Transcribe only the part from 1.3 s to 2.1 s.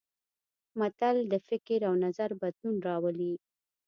د فکر او